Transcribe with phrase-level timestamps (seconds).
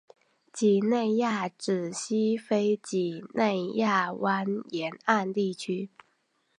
[0.51, 5.91] 几内亚指西非几内亚湾沿岸地区。